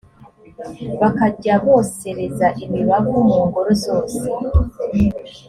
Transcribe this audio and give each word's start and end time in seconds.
bakajya 0.99 1.53
bosereza 1.65 2.47
imibavu 2.65 3.15
mu 3.29 3.41
ngoro 3.47 3.71
zose 3.83 4.23